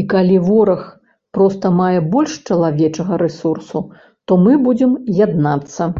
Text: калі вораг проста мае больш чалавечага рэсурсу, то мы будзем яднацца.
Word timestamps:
калі 0.12 0.34
вораг 0.48 0.82
проста 1.38 1.72
мае 1.80 1.98
больш 2.16 2.36
чалавечага 2.48 3.14
рэсурсу, 3.26 3.78
то 4.26 4.32
мы 4.48 4.62
будзем 4.70 4.90
яднацца. 5.26 5.94